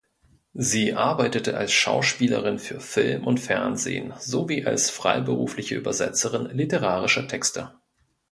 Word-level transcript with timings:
Sie 0.55 0.95
arbeitete 0.95 1.55
als 1.55 1.71
Schauspielerin 1.73 2.57
für 2.57 2.79
Film 2.79 3.27
und 3.27 3.39
Fernsehen 3.39 4.13
sowie 4.17 4.65
als 4.65 4.89
freiberufliche 4.89 5.75
Übersetzerin 5.75 6.45
literarischer 6.47 7.27
Texte. 7.27 7.75